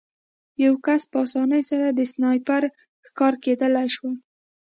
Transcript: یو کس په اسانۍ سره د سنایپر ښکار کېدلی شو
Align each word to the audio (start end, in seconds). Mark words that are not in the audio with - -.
یو 0.63 0.73
کس 0.85 1.01
په 1.11 1.17
اسانۍ 1.25 1.61
سره 1.71 1.87
د 1.91 1.99
سنایپر 2.13 2.63
ښکار 3.07 3.33
کېدلی 3.43 3.87
شو 3.95 4.09